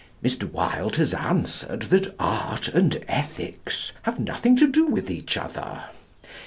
Mr. 0.23 0.51
Wilde 0.51 0.95
has 0.95 1.13
answered 1.13 1.81
that 1.83 2.15
art 2.17 2.69
and 2.69 3.05
ethics 3.07 3.91
have 4.01 4.19
nothing 4.19 4.55
to 4.55 4.65
do 4.65 4.87
with 4.87 5.11
each 5.11 5.37
other. 5.37 5.83